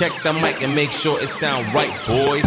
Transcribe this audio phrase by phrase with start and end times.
[0.00, 2.42] Check the mic and make sure it sound right, boys.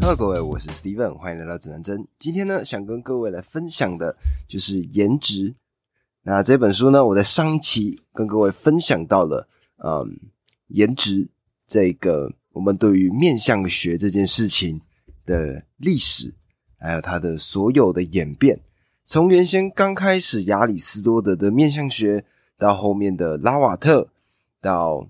[0.00, 2.06] Hello，各位，我是 Steven，欢迎来到指南针。
[2.20, 4.16] 今天呢，想跟各位来分享的
[4.46, 5.56] 就是颜值。
[6.22, 9.48] 那这本书呢，我在上一期跟各位分享到了，
[9.84, 10.20] 嗯，
[10.68, 11.28] 颜值
[11.66, 14.80] 这个我们对于面相学这件事情
[15.26, 16.32] 的历史，
[16.78, 18.60] 还有它的所有的演变。
[19.04, 22.24] 从原先刚开始亚里士多德的面相学，
[22.58, 24.08] 到后面的拉瓦特，
[24.60, 25.08] 到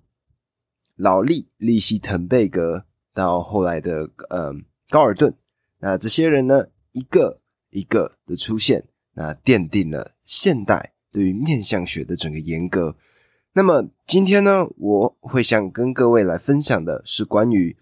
[0.95, 4.65] 劳利、利希滕贝格，到后来的嗯。
[4.91, 5.35] 高尔顿，
[5.81, 12.97] 那这些人呢，一个一个的出现，那奠定了现代对于面相学的整个严格。
[13.53, 17.77] 那么今天呢，我会想跟各位来分享的是关于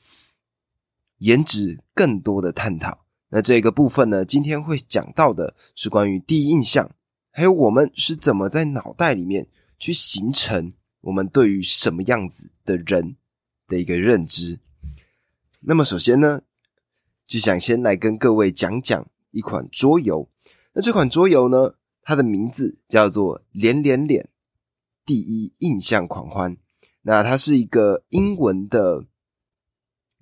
[1.18, 3.04] 颜值更多的探讨。
[3.28, 6.90] 那这个部分呢，今天会讲到的是关于第一印象，
[7.36, 9.46] 还有我们是怎么在脑袋里面
[9.78, 10.72] 去形成
[11.02, 13.16] 我们对于什么样子的人
[13.68, 14.58] 的一个认知。
[15.60, 16.40] 那么首先呢。
[17.26, 20.30] 就想先来跟各位讲讲一款桌游。
[20.72, 24.28] 那这款桌游呢，它的名字叫做《连连脸
[25.04, 26.54] 第一印象狂欢》。
[27.02, 29.06] 那它是一个英文的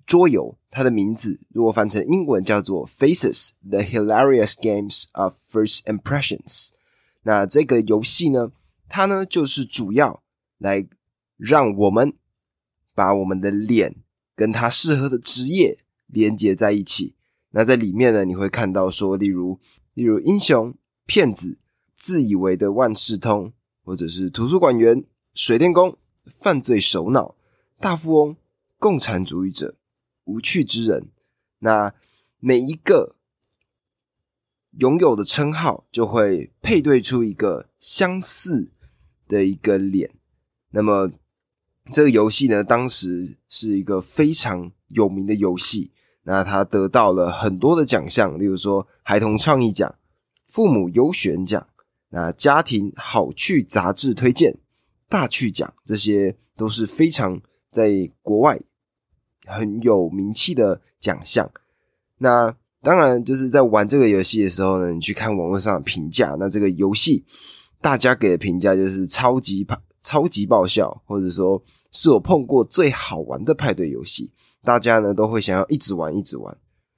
[0.07, 6.69] 桌游，它的名字如果翻成英文叫做《Faces: The Hilarious Games of First Impressions》。
[7.25, 8.51] 那这个游戏呢，
[8.89, 10.23] 它呢就是主要
[10.57, 10.87] 来
[11.37, 12.13] 让我们
[12.95, 13.97] 把我们的脸
[14.35, 15.77] 跟它适合的职业。
[16.07, 17.15] 连接在一起，
[17.49, 19.59] 那在里面呢，你会看到说，例如，
[19.95, 20.71] 例如英雄、
[21.07, 21.57] 骗子、
[21.95, 23.51] 自以为的万事通，
[23.83, 25.97] 或者是图书馆员、水电工、
[26.39, 27.35] 犯罪首脑、
[27.79, 28.37] 大富翁、
[28.77, 29.75] 共产主义者、
[30.25, 31.09] 无趣之人。
[31.57, 31.91] 那
[32.39, 33.14] 每一个
[34.79, 38.71] 拥有的称号，就会配对出一个相似
[39.27, 40.11] 的一个脸。
[40.71, 41.11] 那么
[41.93, 45.91] 这个游戏呢，当时是一个非常有名的游戏。
[46.23, 49.93] 那他得到了很多的奖项，例如说孩童创意奖、
[50.47, 51.67] 父母优选奖、
[52.09, 54.57] 那家庭好趣杂志推荐、
[55.07, 57.39] 大趣奖，这些都是非常
[57.69, 58.59] 在国外
[59.45, 61.51] 很有名气的奖项。
[62.17, 62.55] 那
[62.85, 67.25] 当然就是在玩这个游戏的时候呢，你去看网络上的评价，那这个游戏
[67.81, 69.65] 大家给的评价就是超级
[70.03, 71.59] 超级爆笑，或者说
[71.91, 74.31] 是我碰过最好玩的派对游戏。
[74.63, 76.55] 大家呢都会想要一直玩一直玩，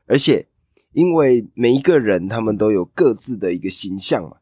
[0.07, 0.45] 而且
[0.91, 4.35] 因为每一个人他们都有各自的一个形象嘛。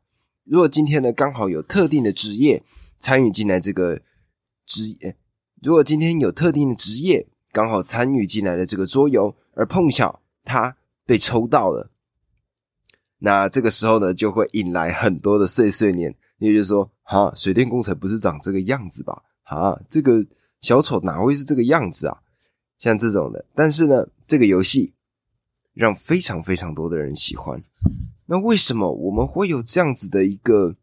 [0.46, 2.64] 如果今天呢刚好有特定的职业
[2.98, 4.02] 参与进来这个
[4.66, 5.16] 职业，
[5.62, 11.92] 如果今天有特定的职业刚好参与进来的这个桌游，而碰巧他被抽到了，
[13.20, 16.16] 那这个时候呢就会引来很多的碎碎念。
[16.38, 19.24] 也就是说，哈，水电工程不是长这个样子吧？
[19.44, 20.26] 哈，这个
[20.60, 22.18] 小丑哪会是这个样子啊？
[22.78, 24.94] 像这种的，但是呢，这个游戏
[25.74, 27.64] 让非常非常多的人喜欢。
[28.26, 30.76] 那为什么我们会有这样子的一个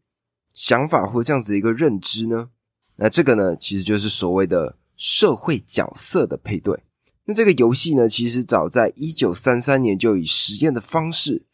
[0.53, 2.49] 想法或这样子的一个认知呢？
[2.95, 6.79] 那这个呢，其实就是所谓的社会角色的配对。
[7.25, 11.45] 那这个游戏呢，其实早在一九三三年就以实验的方式，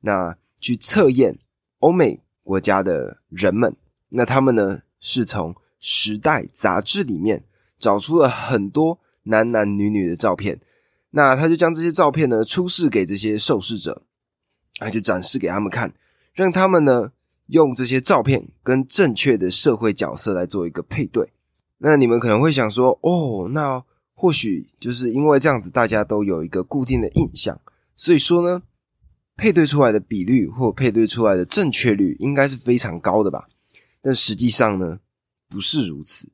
[0.00, 1.38] 那去测验
[1.80, 3.76] 欧美国家的人们。
[4.10, 7.44] 那他们呢，是从《时代》杂志里面
[7.78, 9.00] 找出了很多。
[9.24, 10.58] 男男女女的照片，
[11.10, 14.00] 那他就将这些照片呢出示给这些受试者，
[14.80, 15.92] 那就展示给他们看，
[16.32, 17.12] 让他们呢
[17.48, 21.30] 用这些照片跟正确的社会角色来做一个配对。
[21.76, 23.84] 那你们可能会想说，哦，那
[24.18, 27.60] 或许就是因为这样子，大家都有一个固定的印象，
[27.94, 28.62] 所以说呢，
[29.36, 33.46] 配对出来的比率或配对出来的正确率应该是非常高的吧？
[34.02, 34.98] 但实际上呢，
[35.48, 36.32] 不是如此。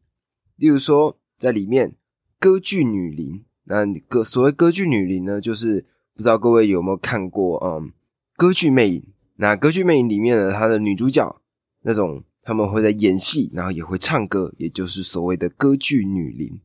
[0.57, 1.95] 例如说，在里面。
[2.41, 7.91] 歌剧女伶，那歌所谓歌剧女伶呢，就是不知道各位有没有看过嗯，
[8.37, 9.03] 歌剧魅影。
[9.37, 11.41] 那歌剧魅影里面呢，它的女主角
[11.81, 16.61] 那种他们会在演戏，然后也会唱歌，也就是所谓的歌剧女伶。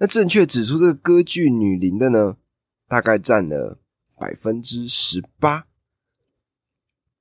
[0.00, 2.36] 那正确指出这个歌剧女伶的呢，
[2.88, 3.78] 大概占了
[4.18, 5.66] 百分之十八。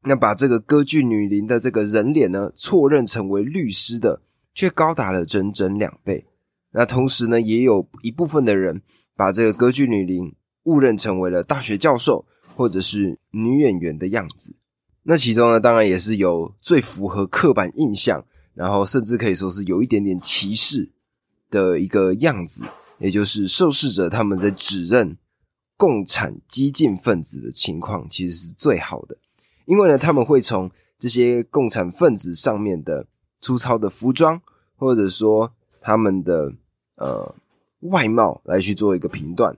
[0.03, 4.21] 那把这个歌剧女伶的这个人脸呢，错认成为律师的，
[4.53, 6.25] 却高达了整整两倍。
[6.71, 8.81] 那同时呢，也有一部分的人
[9.13, 10.33] 把这个歌剧女伶
[10.63, 12.25] 误认成为了大学教授
[12.55, 14.55] 或者是女演员的样子。
[15.03, 20.89] 那其中呢，当然也是有最符合刻板印象，然后甚至可以说是有一点点歧视
[21.49, 22.63] 的一个样子，
[22.99, 25.17] 也就是受试者他们在指认
[25.77, 29.17] 共产激进分子的情况，其实是最好的，
[29.65, 33.07] 因为呢，他们会从这些共产分子上面的
[33.41, 34.41] 粗糙的服装。
[34.81, 36.53] 或者说他们的
[36.95, 37.35] 呃
[37.81, 39.53] 外貌来去做一个评断。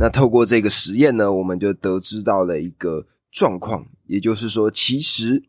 [0.00, 5.42] 那透过这个实验呢，我们就得知到了一个状况，也就是说，其实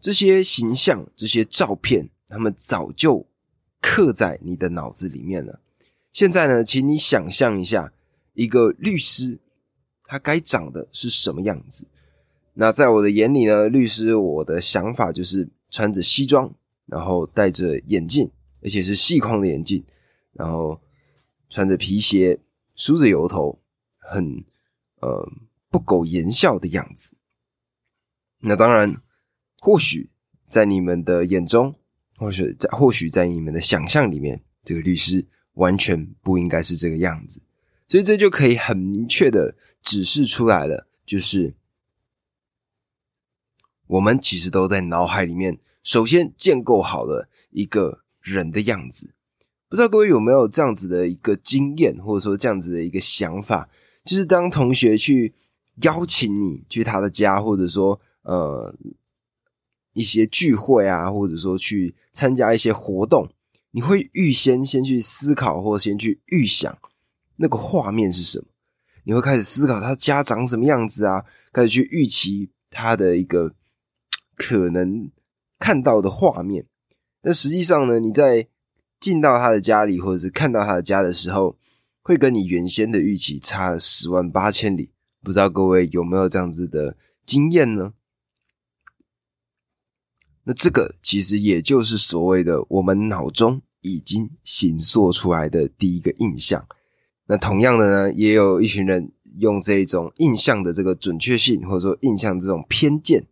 [0.00, 3.26] 这些形象、这些照片，他们早就
[3.84, 5.60] 刻在你的脑子里面了。
[6.12, 7.92] 现在呢，请你想象一下，
[8.32, 9.38] 一个律师
[10.04, 11.86] 他该长的是什么样子？
[12.54, 16.52] 那在我的眼里呢，律师我的想法就是穿着西装，
[16.86, 18.30] 然后戴着眼镜，
[18.62, 19.84] 而且是细框的眼镜，
[20.32, 20.80] 然后
[21.50, 22.40] 穿着皮鞋，
[22.74, 23.60] 梳着油头。
[24.06, 24.44] 很
[25.00, 25.26] 呃
[25.70, 27.16] 不苟言笑的样子。
[28.40, 29.00] 那当然，
[29.60, 30.10] 或许
[30.46, 31.74] 在你们的眼中，
[32.16, 37.40] 或许在或许在你们的想象里面，这个律师完全不应该是这个样子。
[37.86, 41.54] 所以这就可以很明确的指示出来了，就是
[43.86, 49.10] 我们其实都在脑海里面首先建构好了一个人的样子。
[49.68, 53.68] 不知道各位有没有这样子的一个经验，或者说这样子的一个想法？
[54.04, 55.34] 就是当同学去
[55.82, 58.74] 邀请你去他的家，或者说呃
[59.94, 63.26] 一些聚会啊，或者说去参加一些活动，
[63.70, 66.76] 你会预先先去思考，或先去预想
[67.36, 68.46] 那个画面是什么？
[69.04, 71.24] 你会开始思考他家长什么样子啊？
[71.52, 73.54] 开始去预期他的一个
[74.36, 75.10] 可能
[75.58, 76.66] 看到的画面。
[77.22, 78.46] 但实际上呢，你在
[79.00, 81.56] 进到他的家里，或者是看到他的家的时候，
[82.02, 84.90] 会跟你原先的预期差十万八千里，
[85.22, 87.92] 不知道各位有没有这样子的经验呢？
[90.44, 96.66] 那这个其实也就是所谓的我们脑中已经形塑出来的第一个印象。
[97.26, 103.26] 那同样的呢，也有一群人用这种印象的这个准确性，或者说印象这种偏见，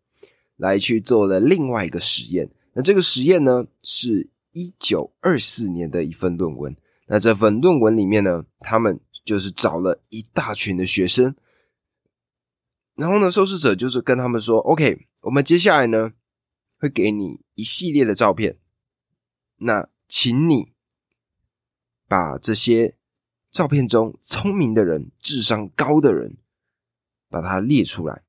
[0.56, 2.50] 来去做了另外一个实验。
[2.74, 6.74] 那这个实验呢，是一九二四年的一份论文。
[7.08, 11.34] 那这份论文里面呢，他们就是找了一大群的学生，
[12.96, 16.12] 然后呢，受试者就是跟他们说：“OK，我们接下来呢
[16.82, 18.58] 会给你一系列的照片，
[19.58, 20.72] 那请你
[22.08, 22.96] 把这些
[23.52, 26.38] 照片中聪明的人、智商高的人
[27.28, 28.24] 把它列出来。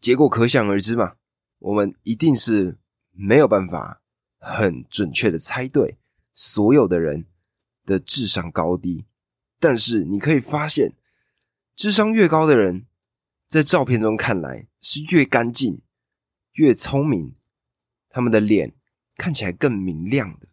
[0.00, 1.16] 结果可想而知嘛，
[1.58, 2.78] 我们一定是
[3.10, 4.00] 没有办法
[4.38, 5.98] 很准确的猜对
[6.32, 7.26] 所有的人。”
[7.84, 9.04] 的智商高低，
[9.60, 10.96] 但是你可以发现，
[11.76, 12.84] 智商越高的人，
[13.46, 15.80] 在照片中看来是越干净、
[16.56, 17.34] 越聪明，
[18.10, 18.74] 他们的脸
[19.16, 20.48] 看起来更明亮的。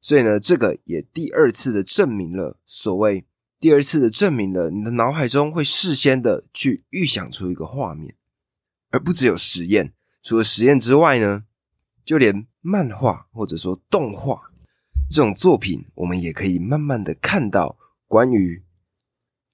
[0.00, 3.24] 所以呢，这个也第二次的证明了所谓
[3.58, 8.14] 第二次的证明了你的脑海中会事先的去预想出一个画面，
[8.90, 9.94] 而不只有实验。
[10.22, 11.44] 除了实验之外呢，
[12.04, 14.50] 就连漫画或者说动画。
[15.10, 18.64] 这种作品，我们也可以慢慢的看到关于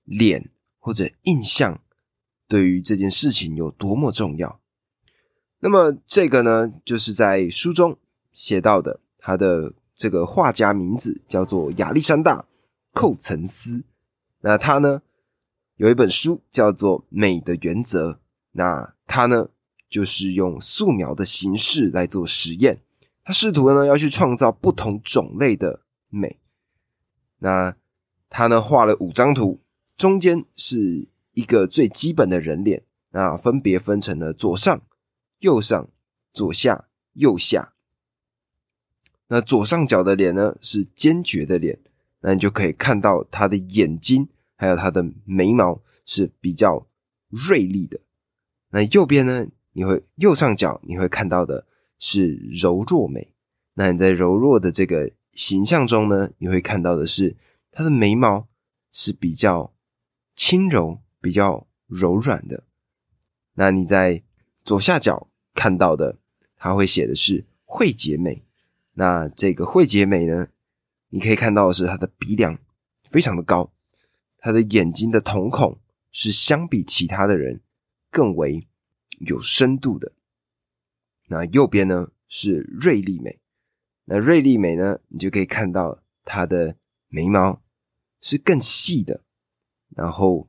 [0.04, 1.82] 脸或者印象
[2.46, 4.59] 对于这件事情有多么重要。
[5.60, 7.96] 那么这个呢，就是在书中
[8.32, 12.42] 写到的，他的这个画家名字叫做亚历山大·
[12.92, 13.84] 寇岑斯。
[14.40, 15.02] 那他呢
[15.76, 18.12] 有一本书叫做《美的原则》，
[18.52, 19.48] 那他呢
[19.88, 22.80] 就是用素描的形式来做实验。
[23.22, 26.40] 他试图呢要去创造不同种类的美，
[27.38, 27.76] 那
[28.30, 29.60] 他呢画了五张图，
[29.96, 34.80] 中间是一个最基本的人脸，那分别分成了左上、
[35.40, 35.90] 右上、
[36.32, 37.74] 左下、右下。
[39.28, 41.78] 那左上角的脸呢是坚决的脸，
[42.20, 46.86] 那你就可以看到他的眼睛还有他的眉毛是比较
[47.28, 48.00] 锐利的。
[48.70, 51.66] 那右边呢，你会右上角你会看到的。
[52.02, 53.34] 是柔弱美，
[53.74, 57.36] 那你在柔弱的这个形象中呢，你会看到的是
[57.70, 58.48] 他的眉毛
[58.90, 59.74] 是比较
[60.34, 62.64] 轻柔、比较柔软的。
[63.52, 64.22] 那你在
[64.64, 66.18] 左下角看到的，
[66.56, 68.42] 他会写的是慧洁美。
[68.94, 70.48] 那这个慧洁美呢，
[71.08, 72.58] 你可以看到的是她的鼻梁
[73.04, 73.72] 非常的高，
[74.38, 75.78] 她的眼睛的瞳孔
[76.10, 77.60] 是相比其他的人
[78.10, 78.66] 更为
[79.20, 80.12] 有深度的。
[81.28, 83.38] 那右边呢是锐利美，
[84.04, 86.76] 那锐利美呢，你就可以看到她的
[87.08, 87.62] 眉毛
[88.20, 89.22] 是更细的，
[89.90, 90.48] 然后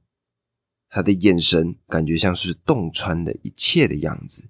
[0.89, 4.45] 她的眼神感觉像是洞穿了一切的样子。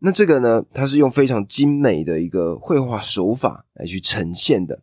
[0.00, 4.82] 那这个呢，它是用非常精美的一个绘画手法来去呈现的。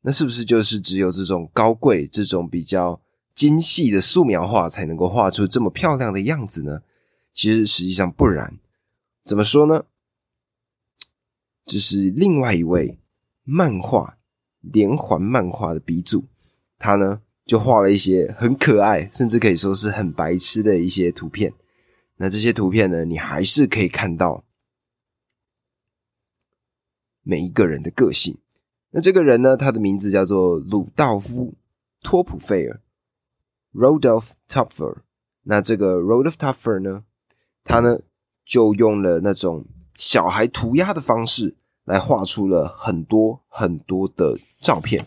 [0.00, 3.00] 那是不是就是只有这种高贵、这种比较
[3.34, 6.80] 精细的素描画才能够画出这么漂亮的样子呢？
[7.34, 8.58] 其实实际上不然，
[9.24, 9.84] 怎么说呢？
[11.66, 12.98] 这是另外一位
[13.44, 14.16] 漫画
[14.60, 16.24] 连环漫画的鼻祖，
[16.78, 21.52] 他呢就画了一些很可爱，甚至可以说是很白痴的一些图片。
[22.18, 24.44] 那这些图片呢，你还是可以看到
[27.22, 28.36] 每一个人的个性。
[28.90, 31.52] 那这个人呢，他的名字叫做鲁道夫·
[32.02, 32.80] 托普费尔
[33.72, 34.98] （Rodolph Topfer）。
[35.42, 37.04] 那这个 Rodolph Topfer 呢，
[37.64, 38.00] 他呢
[38.44, 45.06] 就用了那种小孩涂鸦的方式来画出了很多很多的照片。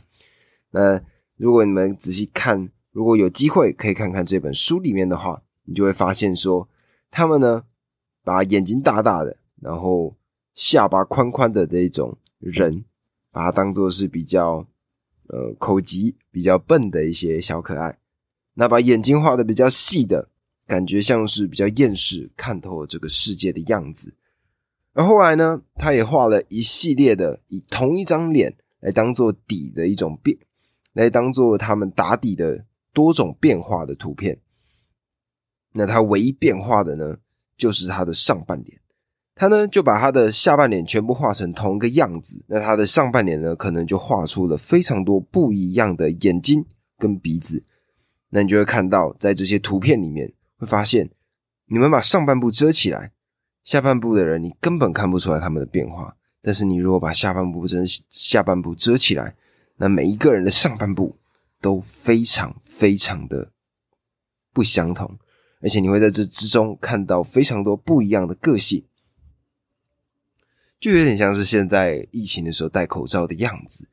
[0.69, 1.01] 那
[1.35, 6.69] 如果你们仔细看，如果有机会可以看看这本书里面的话，你就会发现说，
[7.11, 7.63] 他们呢
[8.23, 10.15] 把眼睛大大的，然后
[10.55, 12.83] 下巴宽宽的这一种人。
[13.33, 14.67] 把它当做是比较
[15.27, 17.97] 呃口疾、比较笨的一些小可爱，
[18.55, 20.27] 那把眼睛画的比较细的，
[20.67, 24.13] 感觉像是比较厌世、看透了这个世界的样子。
[24.91, 30.37] 而后来呢，他也画了一系列的以同一张脸来当做底的一种变，
[30.91, 34.37] 来当做他们打底的多种变化的图片。
[35.73, 37.17] 那他唯一变化的呢，
[37.57, 38.79] 就是他的上半脸。
[39.33, 46.65] 他呢就把他的下半脸全部画成同一个样子，那他的上半脸呢，可能就画出了非常多不一样的眼睛
[46.97, 47.63] 跟鼻子。
[48.29, 51.09] 那你就会看到，在这些图片里面，会发现
[51.65, 53.11] 你们把上半部遮起来，
[53.63, 56.15] 下半部的人你根本看不出来他们的变化。
[56.43, 59.35] 但是你如果把下半部遮下半部遮起来，
[59.77, 61.17] 那每一个人的上半部
[61.59, 63.51] 都非常非常的
[64.53, 65.17] 不相同，
[65.61, 68.83] 而且你会在这之中看到非常多不一样的个性。
[70.79, 73.87] 就有点像是现在疫情的时候戴口罩的样子。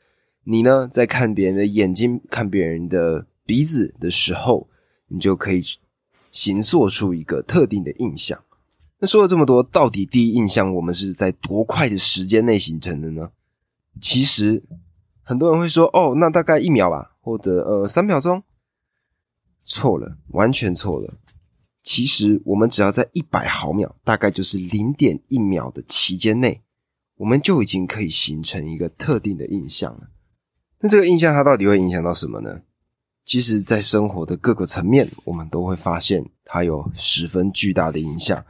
[0.45, 4.67] 你呢，在看别人的眼睛、看别人的鼻子的时候，
[5.09, 5.63] 你就可以
[6.31, 8.43] 形塑出一个特定的印象。
[8.99, 13.31] 那说了这么多，到底第一印象我们是在多快的时间内形成的呢？
[14.01, 14.63] 其实
[15.23, 18.43] 很多人会说：“哦，那大概一秒吧，或者呃三秒钟。”
[19.63, 21.13] 错了，完全错了。
[21.89, 26.61] 其实我们只要在一百毫秒，大概就是零点一秒的期间内。
[27.17, 30.11] 我们就已经可以形成一个特定的印象了。
[30.81, 32.61] 那这个印象它到底会影响到什么呢？
[33.25, 38.45] 其实，在生活的各个层面，我们都会发现它有十分巨大的影响。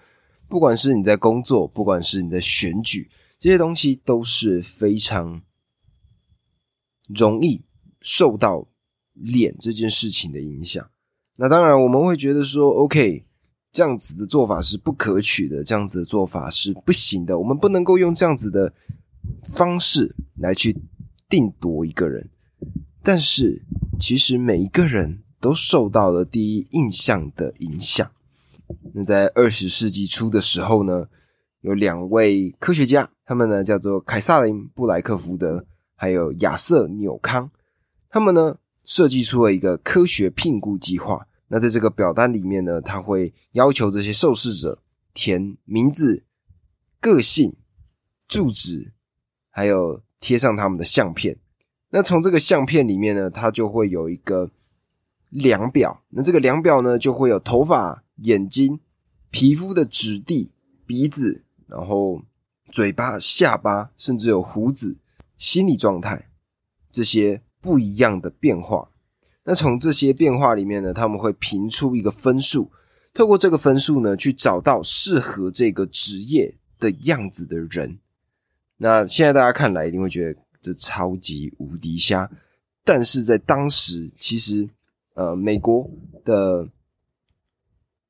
[0.48, 5.40] 不管是你在工作，不管是你在选举，这些东西都是非常
[7.06, 7.62] 容易
[8.00, 8.66] 受到
[9.12, 10.84] 脸这件事情的影响。
[11.36, 13.26] 那当然，我们会觉得说，OK。
[13.72, 17.38] 这样子的做法是不可取的，这样子的做法是不行的。
[17.38, 18.72] 我们不能够用这样子的
[19.54, 20.76] 方式来去
[21.28, 22.28] 定夺一个人。
[23.02, 23.62] 但是，
[23.98, 28.10] 其实每一个人都受到了第一印象的影响。
[28.92, 31.06] 那在二十世纪初的时候呢，
[31.60, 37.50] 有两位科学家，他们呢叫做凯撒林布莱克福德，还有亚瑟纽康，
[38.10, 41.27] 他们呢设计出了一个科学聘雇计划。
[41.48, 44.82] 那在这个表单里面呢，他会要求这些受试者
[45.14, 46.24] 填名字、
[47.00, 47.56] 个性、
[48.28, 48.92] 住址，
[49.48, 51.38] 还有贴上他们的相片。
[51.90, 54.50] 那从这个相片里面呢，它就会有一个
[55.30, 56.04] 量表。
[56.10, 58.78] 那这个量表呢，就会有头发、眼睛、
[59.30, 60.52] 皮肤的质地、
[60.84, 62.22] 鼻子，然后
[62.70, 64.98] 嘴巴、下巴，甚至有胡子、
[65.38, 66.28] 心理状态
[66.90, 68.90] 这些不一样的变化。
[69.50, 72.70] 那从这些变化里面呢，他们会评出一个分数，
[73.14, 77.98] 透过这个分数呢，去找到适合这个职业的样子的人。
[78.76, 82.30] 那现在大家看来一定会觉得这超级无敌瞎，
[82.84, 84.68] 但是在当时，其实
[85.14, 85.90] 呃，美国
[86.26, 86.68] 的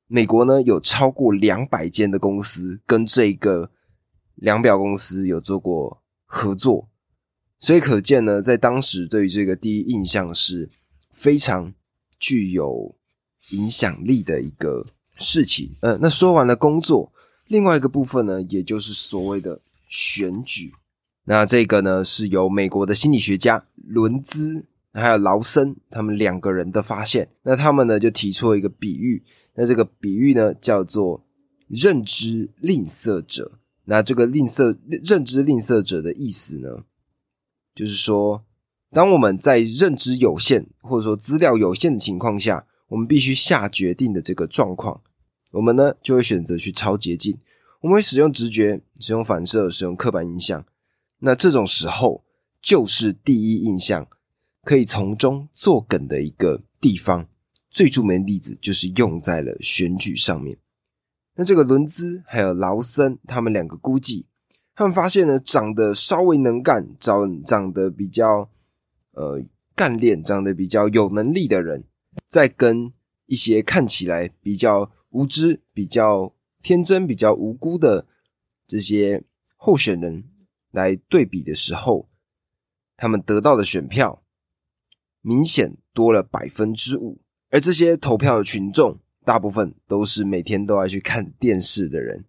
[0.08, 3.70] 美国呢有超过两百间的公司跟这个
[4.34, 6.88] 量表公司有做过合作，
[7.60, 10.68] 所以可见呢，在当时对于这个第一印象是。
[11.18, 11.74] 非常
[12.20, 12.94] 具有
[13.50, 15.74] 影响力的一个事情。
[15.80, 17.12] 呃，那说完了工作，
[17.48, 20.72] 另外一个部分呢，也就是所谓的选举。
[21.24, 27.28] 那这个呢，是由美国的心理学家伦兹还有劳森他们两个人的发现。
[27.42, 29.20] 那他们呢，就提出了一个比喻。
[29.54, 31.26] 那这个比喻呢，叫做
[31.66, 33.58] 认知吝啬者。
[33.86, 36.68] 那这个吝啬认知吝啬者的意思呢，
[37.74, 38.44] 就是说。
[38.90, 45.00] 当我们在认知有限或者说资料有限的情况下，我们必须下决定的这个状况，
[45.52, 47.38] 我们呢就会选择去超捷径。
[47.80, 50.64] 我们会使用直觉、使用反射、使用刻板印象。
[51.20, 52.24] 那这种时候，
[52.60, 54.08] 就是第一印象
[54.62, 57.28] 可以从中作梗的一个地方。
[57.70, 60.58] 最著名的例子就是用在了选举上面。
[61.36, 64.26] 那这个伦兹还有劳森他们两个估计，
[64.74, 68.48] 他们发现呢，长得稍微能干、长长得比较
[69.18, 69.42] 呃
[69.74, 71.84] 干练、长得比较有能力的人，
[72.28, 72.92] 在跟
[73.26, 76.32] 一些看起来比较无知、比较
[76.62, 78.06] 天真、比较无辜的
[78.66, 79.24] 这些
[79.56, 80.24] 候选人
[80.70, 82.08] 来对比的时候，
[82.96, 84.22] 他们得到的选票
[85.20, 87.20] 明显多了百分之五，
[87.50, 92.24] 而这些投票的群众大部分都是每天都要去看电视的人。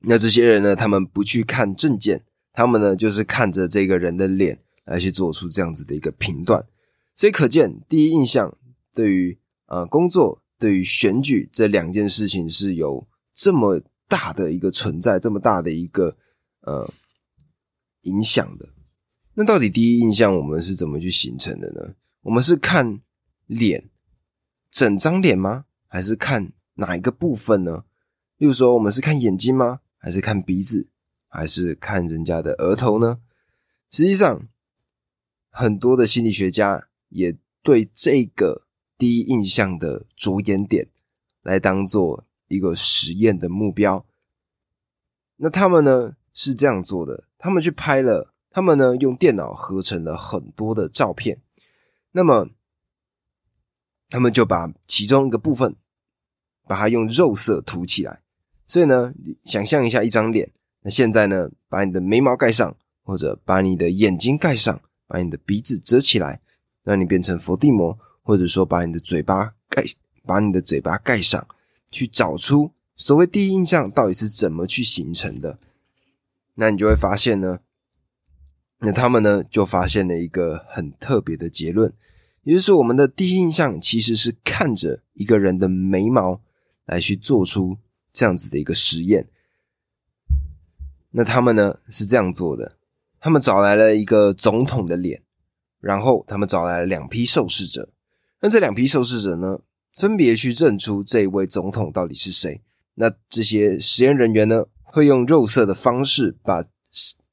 [0.00, 6.66] 那这些人呢，他们不去看证件，他们呢就是看着这个人的脸来去做出这样子的一个评断。
[7.14, 8.56] 所以可见，第一印象
[8.94, 16.16] 对于呃工作、对于选举这两件事情是有这么大的一个存在，这么大的一个
[16.62, 16.90] 呃
[18.02, 18.68] 影响的。
[19.34, 21.94] 那到底第一印象我们是怎么去形成的呢？
[22.22, 23.00] 我们是看
[23.46, 23.90] 脸，
[24.70, 25.66] 整张脸吗？
[25.88, 27.84] 还是看哪一个部分呢？
[28.38, 29.80] 例如说，我们是看眼睛吗？
[29.98, 30.88] 还是看鼻子？
[31.28, 33.18] 还是看人家的额头呢？
[33.90, 34.48] 实际上，
[35.58, 38.66] 很多的心理学家也对这个
[38.98, 40.86] 第一印象的着眼点
[41.40, 44.04] 来当做一个实验的目标。
[45.36, 48.34] 那他们呢是这样做的：他们去拍了。
[48.50, 51.40] 他们呢，用电脑合成了很多的照片，
[52.12, 52.48] 那么
[54.10, 55.74] 他们就把其中一个部分，
[56.66, 58.22] 把它用肉色涂起来。
[58.66, 66.40] 所以呢，想象一下一张脸，那现在呢，把你的眉毛盖上，或者把你的眼睛盖上，把你的鼻子遮起来，
[66.82, 69.84] 让你变成伏地魔，或者说把你的嘴巴盖，
[70.24, 71.46] 把你的嘴巴盖上，
[71.90, 75.58] 去找出所谓第一印象到底是怎么去形成的。
[76.54, 77.60] 那你就会发现呢。
[78.78, 81.90] 那他们呢，就发现了一个很特别的结论，
[82.42, 86.42] 也就是我们的第一印象其实是看着一个人的眉毛
[86.84, 87.78] 来去做出
[88.12, 89.30] 这样子的一个实验。
[91.10, 92.75] 那他们呢是这样做的，
[93.26, 95.20] 他们找来了一个总统的脸，
[95.80, 97.90] 然后他们找来了两批受试者，
[98.40, 99.58] 那这两批受试者呢，
[99.96, 102.62] 分别去认出这一位总统到底是谁。
[102.94, 106.64] 那这些实验人员呢，会用肉色的方式把。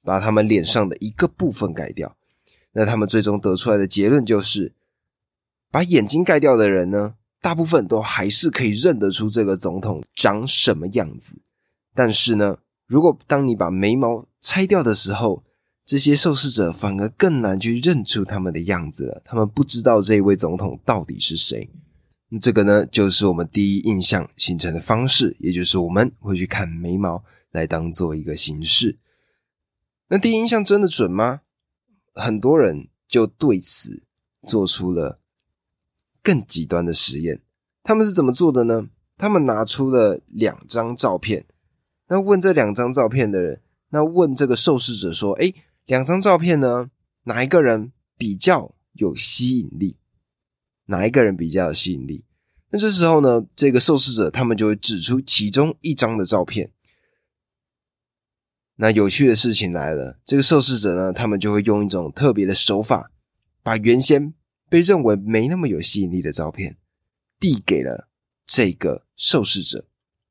[0.03, 2.17] 把他们脸上的一个部分盖掉，
[2.73, 4.73] 那他们最终得出来的结论就是，
[5.71, 11.37] 把眼睛盖掉的人呢，大部分都还是可以认得出这个总统长什么样子。
[11.95, 15.41] 但是呢，如果当你把眉毛拆掉的时候，
[15.85, 19.21] 这些受试者反而更难去认出他们的样子了。
[19.25, 21.69] 他们不知道这一位总统到底是谁。
[22.29, 28.97] 那这个呢，就是我们第一印象形成的方式，也就是我们会去看眉毛来当做一个形式。
[30.07, 31.41] 那第一印象真的准吗？
[32.13, 34.03] 很多人就对此
[34.47, 35.19] 做出了
[36.21, 37.41] 更极端的实验。
[37.83, 38.87] 他们是怎么做的呢？
[39.17, 41.45] 他们拿出了两张照片，
[42.07, 45.53] 那问这两张照片的人，那问这个受试者说：“哎，
[45.85, 46.89] 两张照片呢，
[47.23, 49.97] 哪一个人比较有吸引力？
[50.85, 52.23] 哪一个人比较有吸引力？”
[52.69, 56.71] 那这时候呢，这个受试者他们就会指出其中一张的照片。
[58.77, 63.11] 那有趣的事情来了，这个受试者呢，他们就会用一种特别的手法，
[63.61, 64.33] 把原先
[64.69, 66.75] 被认为没那么有吸引力的照片
[67.39, 68.09] 递给了
[68.47, 69.85] 这个受试者。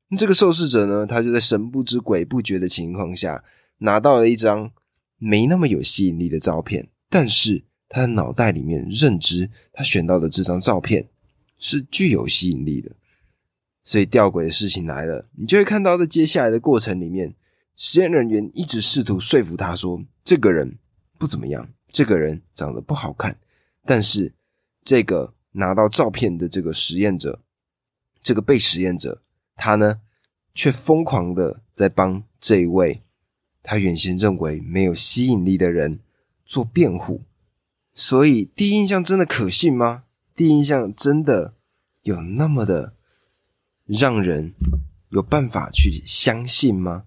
[0.09, 3.41] 那这个受试者呢，他就在神不知鬼不觉的情况下，
[3.77, 4.69] 拿到了一张
[5.23, 11.07] 没那么有吸引力的照片，但是他的脑袋里面认知，他选到的这张照片
[11.57, 12.91] 是具有吸引力的。
[13.83, 17.33] 所以吊诡的事情来了，你就会看到在接下来的过程里面。
[17.75, 20.77] 实验人员一直试图说服他说：“这个人
[21.17, 23.35] 不怎么样，这个人长得不好看。”
[23.83, 24.31] 但是，
[24.83, 27.41] 这个拿到照片的这个实验者，
[28.21, 29.23] 这个被实验者，
[29.55, 29.99] 他呢，
[30.53, 33.01] 却疯狂的在帮这一位
[33.63, 35.99] 他原先认为没有吸引力的人
[36.45, 37.23] 做辩护。
[37.95, 40.03] 所以，第一印象真的可信吗？
[40.35, 41.53] 第一印象真的
[42.01, 42.95] 有那么的
[43.85, 44.53] 让人
[45.09, 47.05] 有办法去相信吗？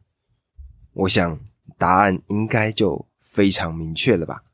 [0.92, 1.40] 我想
[1.77, 4.45] 答案应该就非常明确了吧。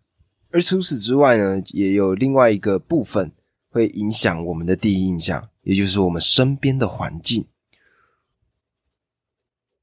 [0.51, 3.31] 而除此之外呢，也有另外一个部分
[3.69, 7.47] 会影响我们的第一印象，也就是我们身边的环境。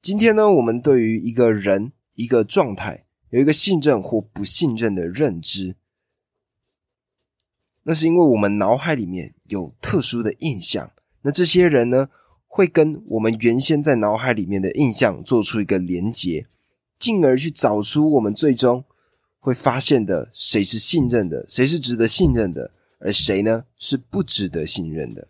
[0.02, 5.76] 今天呢，我们对于一个人、一个状态有一个信任或不信任的认知，
[7.84, 10.92] 那是因为我们脑海里面有特殊的印象。
[11.22, 12.10] 那这些人呢？
[12.52, 16.48] 会跟我们原先在脑海里面的印象做出一个连结，
[16.98, 18.84] 进而去找出我们最终
[19.38, 25.28] 会发现的谁是信任的，谁是值得信任的，而谁呢是不值得信任的。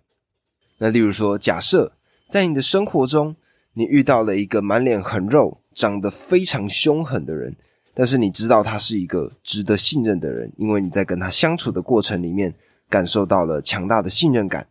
[0.78, 1.92] 那例如说，假设
[2.30, 3.36] 在你的生活中，
[3.74, 7.56] 你遇到了一个满脸横肉、长得非常凶狠的人，
[7.94, 12.54] 但是你知道他是一个值得信任的人，因为你在跟他相处的过程里面
[12.90, 14.68] 感受到了强大的信任感。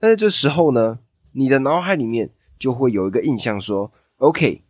[0.00, 0.98] 那在这时候呢，
[1.30, 4.64] 你的脑海里面就会有一个印象说：“OK，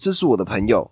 [0.00, 0.90] 这是我的朋友，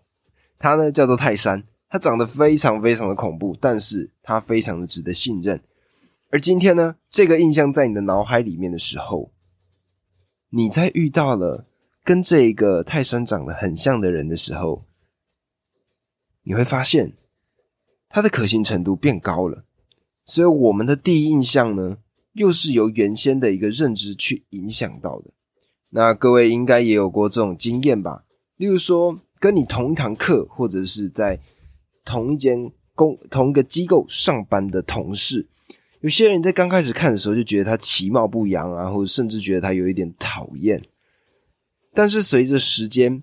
[0.61, 5.61] 他呢叫做泰山，他长得非常非常的恐怖，但是他非常的值得信任。”
[6.31, 9.33] 而今天呢，这个印象在你的脑海里面的时候，
[10.51, 11.67] 你在遇到了
[12.07, 14.85] 跟这一个泰山长得很像的人的时候，
[16.45, 17.15] 你会发现
[18.09, 19.65] 他的可信程度变高了。
[20.25, 21.99] 所以，我们的第一印象呢，
[22.35, 25.33] 又是由原先的一个认知去影响到的。
[25.91, 28.25] 那各位应该也有过这种经验吧？
[28.57, 31.41] 例如说，跟你同一堂课，或者是在
[32.05, 35.49] 同一间公同一个机构上班的同事。
[36.03, 40.81] 有些人在刚开始看的时候就觉得他其貌不扬啊，或者甚至觉得他有一点讨厌。
[41.97, 43.23] 但是随着时间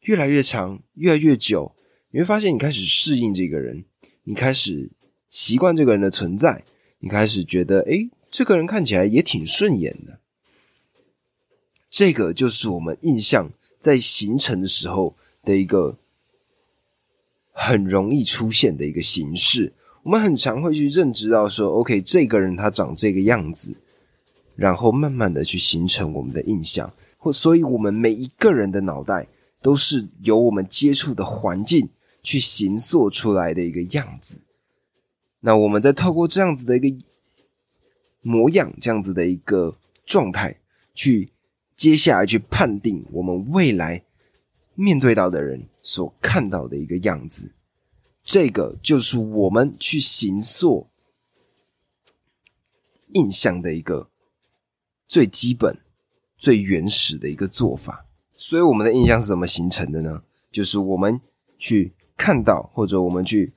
[0.00, 1.76] 越来越长、越来越久，
[2.12, 3.84] 你会发现你开始适应这个人，
[4.24, 4.88] 你开始
[5.28, 6.64] 习惯这个人的存在，
[7.00, 10.18] 你开始觉得，哎，这个人看起来也挺顺眼的。
[11.90, 15.98] 这个就是我们印象在形成的时候的一个
[17.52, 19.74] 很容易出现的一个形式。
[20.04, 23.76] 我们很常会去认知到说，OK，这个人他长这个样子，
[24.56, 29.28] 然后慢慢的去形成我们的印象，或所以，我们每一个人的脑袋
[29.60, 31.90] 都是由我们接触的环境
[32.22, 34.40] 去形塑出来的一个样子。
[35.40, 37.04] 那我们在透过这样子的一个
[38.22, 40.58] 模样，这样子的一个状态，
[40.94, 41.30] 去
[41.76, 44.02] 接下来去判定我们未来
[44.74, 47.52] 面对到的人所看到的一个样子。
[48.22, 50.88] 这个就是我们去形塑
[53.12, 54.10] 印象的一个
[55.06, 55.78] 最基本、
[56.40, 58.06] 最原始的一个做法。
[58.34, 60.22] 所以，我们的印象是怎么形成的呢？
[60.50, 61.20] 就是我们
[61.58, 63.52] 去看到，或者我们去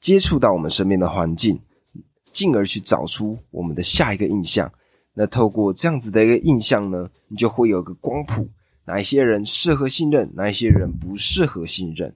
[0.00, 1.60] 接触到我们身边的环境，
[2.32, 4.70] 进而去找出我们的下一个印象。
[5.14, 8.48] 那透过这样子的一个印象呢，你就会有个光谱：
[8.86, 12.12] 哪一些人适合信任，哪一些人不适合信任。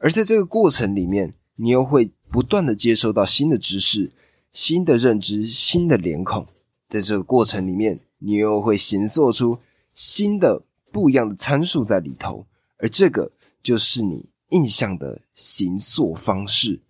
[0.00, 4.10] 而在这个过程里面，你又会不断的接收到新的知识、
[4.52, 6.44] 新的认知、新的脸孔。
[6.88, 9.58] 在这个过程里面，你又会形塑出
[9.92, 12.46] 新的不一样的参数在里头。
[12.78, 16.80] 而这个就是你印象的形塑方式。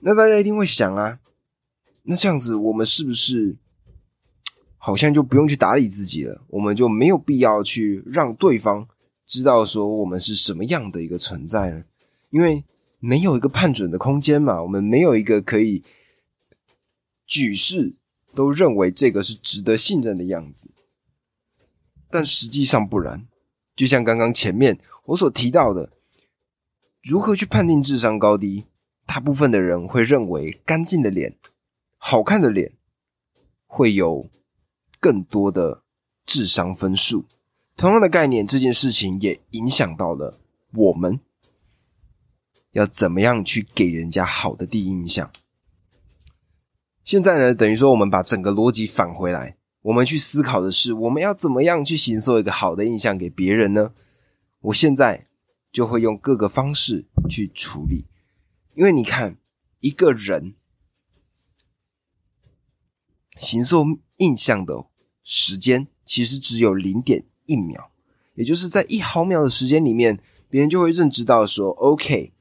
[0.00, 1.18] 那大家一定会想啊，
[2.04, 3.56] 那这样子我们是不是
[4.78, 6.40] 好像就不用去打理自己了？
[6.48, 8.88] 我们就没有必要去让对方。
[9.26, 11.84] 知道说我们是什么样的一个存在呢？
[12.30, 12.64] 因为
[12.98, 15.84] 没有一个判准的空间嘛，我们没有一个可以
[17.26, 17.94] 举世
[18.34, 20.70] 都认为这个是值得信任的样子。
[22.10, 23.26] 但实际上不然，
[23.76, 25.92] 就像刚刚前面我所提到的，
[27.02, 28.64] 如何去判定智商高低？
[29.06, 31.36] 大部分的人会认为干净的脸、
[31.98, 32.72] 好看的脸
[33.66, 34.30] 会有
[35.00, 35.82] 更多的
[36.24, 37.26] 智商分数。
[37.76, 40.38] 同样的概念，这件事情也影响到了
[40.74, 41.18] 我们
[42.72, 45.32] 要怎么样去给人家好的第一印象。
[47.10, 53.92] 现在呢，等于说我们把整个逻辑返回来，我们去思考的是，我们要怎么样去形塑一个好的印象给别人呢？
[54.60, 55.26] 我现在
[55.72, 58.06] 就会用各个方式去处理，
[58.76, 59.38] 因为你看，
[59.80, 60.54] 一个人
[63.40, 63.84] 形塑
[64.18, 64.86] 印象的
[65.24, 67.24] 时间其实只有零点。
[67.46, 67.90] 一秒，
[68.36, 72.32] 也就是在一毫秒的时间里面，别人就会认知到说：“OK，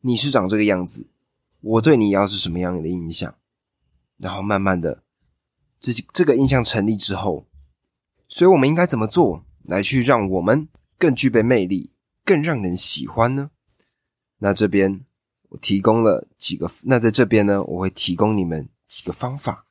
[0.00, 1.06] 你是长这个样子，
[1.60, 3.34] 我对你要是什么样的印象？”
[4.20, 5.02] 然后慢慢的，
[5.80, 7.46] 这这个印象成立之后，
[8.28, 11.90] 所以我们应该怎么做来去让我们更具备魅力，
[12.24, 13.50] 更让人喜欢呢？
[14.38, 15.04] 那这边
[15.48, 19.64] 我提供了几个，那在这边呢，我会提供你们几个方法。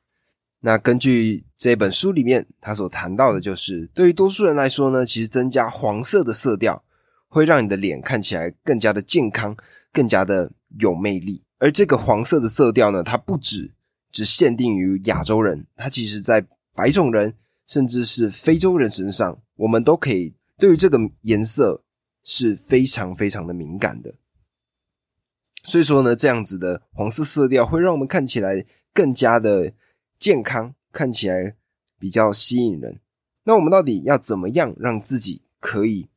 [0.62, 6.84] 那根据这本书里面，他所谈到的就是，对于多数人来说呢，其实增加黄色的色调
[7.28, 9.56] 会让你的脸看起来更加的健康，
[9.92, 11.42] 更加的有魅力。
[11.58, 13.72] 而这个黄色的色调呢，它不止
[14.10, 17.34] 只限定于亚洲人，它其实在白种人
[17.66, 21.82] 甚至是非洲人身上，我们都可以对于这个颜色
[22.22, 24.14] 是非常非常的敏感的。
[25.64, 29.72] 所以说呢，这样子的黄色色调会让我们看起来更加的。
[30.20, 31.56] 健康看起来
[31.98, 33.00] 比较吸引人，
[33.44, 36.10] 那我们到底要怎么样让自己可以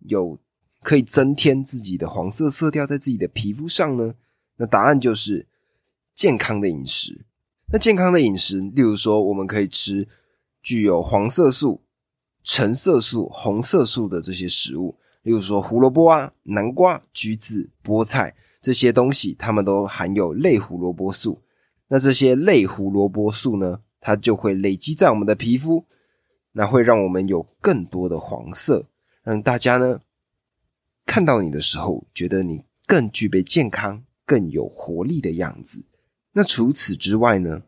[0.00, 0.38] 有
[0.82, 4.14] 可以增添自己的黄色色调在自己的皮肤上呢？
[4.56, 5.47] 那答案就是
[6.18, 7.24] 健康的饮食。
[7.72, 10.08] 那健康的饮食，例如说，我们可以吃
[10.60, 11.80] 具有黄色素、
[12.42, 21.40] 橙色素、红色素的这些食物，例如说胡萝卜啊、南瓜、橘子、菠菜这些东西，它们都含有类胡萝卜素。
[21.86, 25.86] 那这些类胡萝卜素呢，它就会累积在我们的皮肤，
[26.50, 28.88] 那会让我们有更多的黄色，
[29.22, 30.00] 让大家呢
[31.06, 35.84] 看到你的时候，觉得你更具备健康、更有活力的样子。
[36.38, 37.62] 那除此之外呢，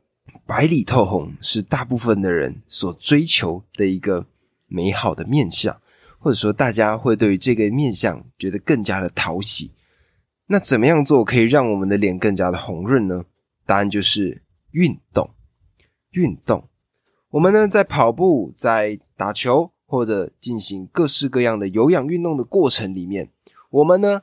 [0.47, 4.25] 白里透红是大部分的人所追求的一个
[4.69, 5.77] 美好的面相，
[6.21, 9.73] 或者说大家会对于这个面相觉得更加的讨喜。
[10.47, 13.25] 那怎么样做可以让我们的脸更加的红润呢？
[13.67, 15.29] 答案就是运动。
[16.13, 16.69] 运动，
[17.31, 23.31] 我们呢在跑步、在打球或者进行各式各样的有氧运动的过程里面，
[23.71, 24.23] 我们呢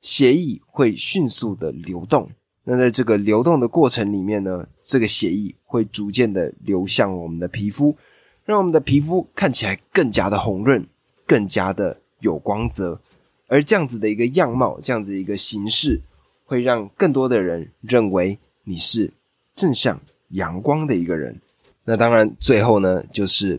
[0.00, 2.32] 血液会迅速的流动。
[2.72, 7.96] 那在这个流动的过程里面呢，这个血液会逐渐的流向我们的皮肤，
[8.44, 10.86] 让我们的皮肤看起来更加的红润，
[11.26, 13.00] 更加的有光泽。
[13.48, 16.00] 而这样子的一个样貌，这样子一个形式，
[16.44, 18.38] 会让更多的人认为。
[18.62, 19.12] 你是
[19.54, 21.40] 正向阳光的一个人，
[21.86, 23.58] 那当然最后呢，就是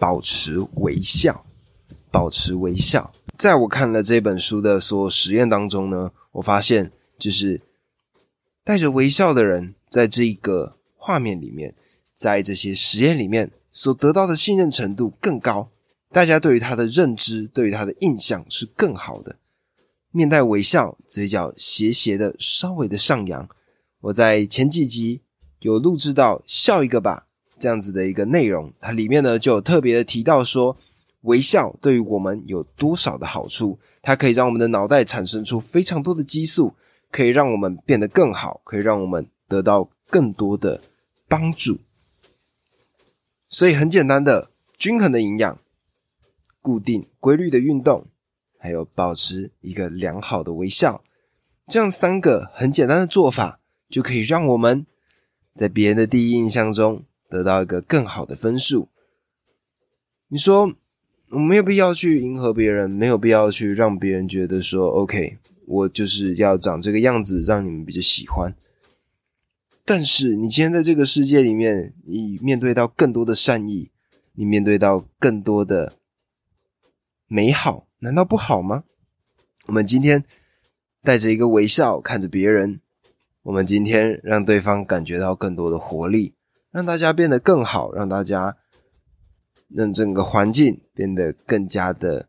[0.00, 1.44] 保持微笑，
[2.10, 3.12] 保持微笑。
[3.36, 7.60] 在我看了这本书的所有实验当中呢，我发现就是
[8.64, 11.74] 带着微笑的人，在这一个画面里面，
[12.14, 15.70] 在这些实验里面所得到的信任程度更高，
[16.10, 19.36] 大家对于他的认知，对于他的印象是更好的。
[20.10, 23.48] 面带微笑，嘴角斜斜的，稍微的上扬。
[24.00, 25.20] 我在前几集
[25.60, 27.26] 有录制到“笑一个吧”
[27.58, 30.76] 这样子的一个内容，它里面呢就有特别的提到说，
[31.22, 33.78] 微笑对于我们有多少的好处？
[34.00, 36.72] 它可以让我们的脑袋产生出非常多的激素，
[37.10, 40.80] 可以让我们变得更好，可以让我们得到更多的
[41.28, 41.78] 帮助。
[43.48, 45.58] 所以很简单的，均衡的营养，
[46.60, 48.06] 固定规律的运动。
[48.58, 51.04] 还有保持一个良好的微笑，
[51.68, 54.84] 这样三个很简单的做法，就可以让我们
[55.54, 58.88] 在别人的第一印象中得到一个更好的分数。
[60.26, 60.74] 你说
[61.30, 68.54] 我没有必要去迎合别人，没有必要去让别人觉得说 OK，我就是要长这个样子，让你们比较喜欢。
[69.84, 73.90] 但是你今天在这个世界里面，你面对到更多的善意，
[74.32, 75.94] 你面对到更多的
[77.26, 77.86] 美好。
[78.00, 78.84] 难道不好吗？
[79.66, 80.24] 我们今天
[81.02, 82.80] 带着一个微笑看着别人，
[83.42, 86.34] 我们今天让对方感觉到更多的活力，
[86.70, 88.56] 让大家变得更好，让大家
[89.68, 92.28] 让整个环境变得更加的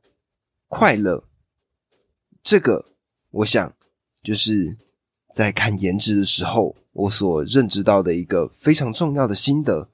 [0.67, 1.25] 快乐。
[2.41, 2.85] 这个，
[3.37, 3.71] 我想
[4.23, 4.75] 就是
[5.33, 9.89] 在看颜值的时候，我所认知到的一个非常重要的心得。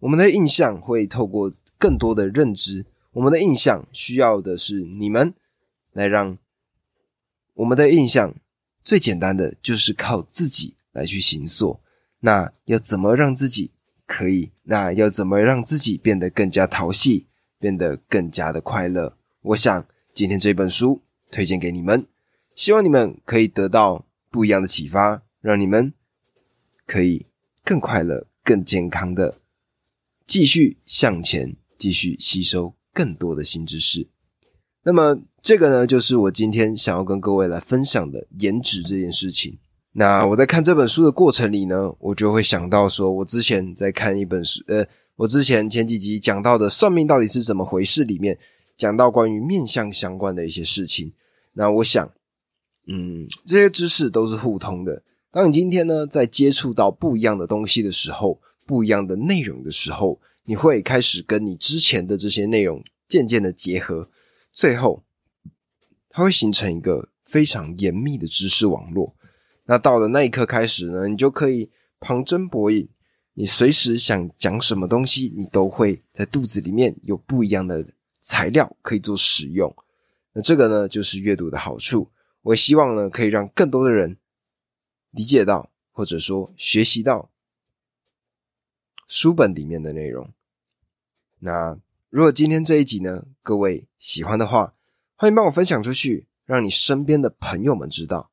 [0.00, 2.84] 我们的印象会透过更多的认知。
[3.12, 5.32] 我们的印象需要的是你们
[5.92, 6.36] 来让
[7.54, 8.34] 我们的印象
[8.82, 11.78] 最简单的就是靠自己来去行塑。
[12.18, 13.70] 那要怎么让自己
[14.04, 14.50] 可以？
[14.64, 17.28] 那要怎么让自己变得更加淘气，
[17.60, 19.16] 变得更加的快乐？
[19.42, 22.04] 我想今天这本书推荐给你们，
[22.54, 25.92] 希望你们可以得到不一样的启发，让你们
[26.86, 27.26] 可以
[27.64, 29.38] 更快乐、更健康的
[30.26, 32.74] 继续向前，继续吸收。
[32.96, 34.06] 更多的新知识，
[34.84, 39.58] 那么这个呢，就是我今天想要跟各位来分享的颜值这件事情。
[39.94, 44.86] 那我在看这本书的过程里呢，我就会想到说，我之前在看一本书，呃，
[45.16, 48.38] 我之前前几集讲到的算命到底是怎么回事里面，
[48.76, 51.12] 讲到关于面相相关的一些事情。
[51.54, 52.08] 那我想，
[52.86, 55.02] 嗯，这些知识都是互通的。
[55.30, 64.08] 当你今天呢，在接触到不一样的东西的时候，不一样的内容的时候，你会开始跟你之前的这些内容渐渐的结合，
[64.52, 65.02] 最后
[66.08, 69.14] 它会形成一个非常严密的知识网络。
[69.64, 72.88] 那到了那一刻开始呢，你就可以旁征博引，
[73.32, 77.84] 你随时想讲什么东西，你都会在肚子里面有不一样的
[78.20, 79.74] 材料可以做使用。
[80.32, 82.08] 那这个呢，就是阅读的好处。
[82.44, 84.18] 我希望呢，可以让更多的人
[85.10, 87.30] 理解到，或者说学习到。
[89.06, 90.30] 书本里面的内容。
[91.38, 91.78] 那
[92.10, 94.74] 如果今天这一集呢，各位喜欢的话，
[95.14, 98.30] 欢迎帮我分享出去，让你身边的朋友们知道。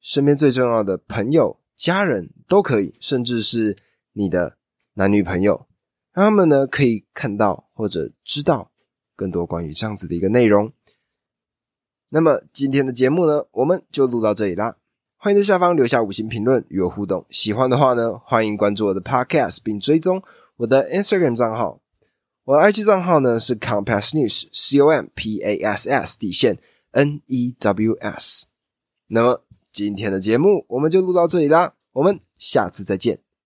[0.00, 3.76] 身边最重要的朋友、家人都可以，甚至是
[4.12, 4.58] 你的
[4.94, 5.66] 男女朋友，
[6.12, 8.70] 让他们呢可以看到或者知道
[9.14, 10.72] 更多关于这样子的一个内容。
[12.08, 14.76] 那么今天的节目呢，我们就录到这里啦。
[15.16, 17.26] 欢迎在下方留下五星评论与我互动。
[17.30, 20.22] 喜欢的话呢，欢迎关注我的 Podcast 并追踪
[20.56, 21.80] 我的 Instagram 账号。
[22.44, 26.58] 我的 IG 账号呢是 Compass News C O M P A S S 底线
[26.92, 28.46] N E W S。
[29.08, 33.25] 那么今天的节目我们就录到这里啦，我们下次再见。